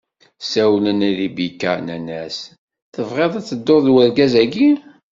Sawlen 0.51 0.99
i 1.09 1.11
Ribika, 1.19 1.71
nnan-as: 1.79 2.37
Tebɣiḍ 2.93 3.33
ad 3.39 3.45
tedduḍ 3.45 3.79
d 3.85 3.87
urgaz-agi? 3.93 4.69